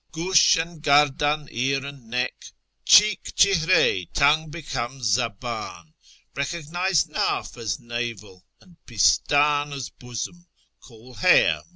[0.15, 2.33] Gfish and gardan ear and neck;
[2.87, 5.93] cheek chihrif, tongue becomes zabdji;
[6.35, 10.47] Eecognise ndf as navel, and pistdn as bosom;
[10.79, 11.67] call hair m/t."